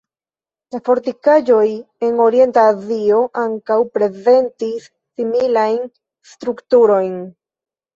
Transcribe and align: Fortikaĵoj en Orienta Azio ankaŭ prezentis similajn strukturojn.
Fortikaĵoj 0.87 1.65
en 2.07 2.17
Orienta 2.25 2.65
Azio 2.71 3.21
ankaŭ 3.45 3.79
prezentis 4.01 4.93
similajn 5.17 5.81
strukturojn. 6.37 7.19